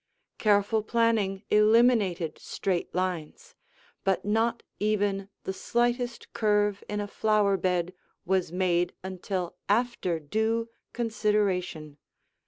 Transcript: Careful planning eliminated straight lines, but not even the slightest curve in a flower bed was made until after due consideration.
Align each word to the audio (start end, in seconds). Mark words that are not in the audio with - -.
Careful 0.39 0.81
planning 0.81 1.43
eliminated 1.51 2.39
straight 2.39 2.95
lines, 2.95 3.53
but 4.03 4.25
not 4.25 4.63
even 4.79 5.29
the 5.43 5.53
slightest 5.53 6.33
curve 6.33 6.83
in 6.89 6.99
a 6.99 7.05
flower 7.07 7.55
bed 7.55 7.93
was 8.25 8.51
made 8.51 8.95
until 9.03 9.57
after 9.69 10.19
due 10.19 10.69
consideration. 10.91 11.99